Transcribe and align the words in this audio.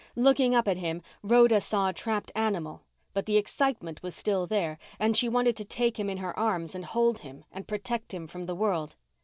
Looking 0.15 0.55
up 0.55 0.67
at 0.67 0.77
him, 0.77 1.03
Rhoda 1.21 1.61
saw 1.61 1.87
a 1.89 1.93
trapped 1.93 2.31
animal, 2.33 2.81
but 3.13 3.27
the 3.27 3.37
excitement 3.37 4.01
was 4.01 4.15
still 4.15 4.47
there 4.47 4.79
and 4.97 5.15
she 5.15 5.29
wanted 5.29 5.55
to 5.57 5.63
take 5.63 5.99
him 5.99 6.09
in 6.09 6.17
her 6.17 6.35
arms 6.39 6.73
and 6.73 6.83
hold 6.85 7.19
him 7.19 7.45
and 7.51 7.67
protect 7.67 8.11
him 8.11 8.25
from 8.25 8.47
the 8.47 8.55
world. 8.55 8.95